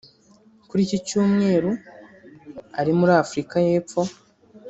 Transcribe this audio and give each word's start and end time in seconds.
Kuri 0.67 0.81
iki 0.87 0.97
cyumweru 1.07 1.71
ari 2.79 2.91
muri 2.99 3.11
Afurika 3.23 3.55
y’Epfo 3.67 4.01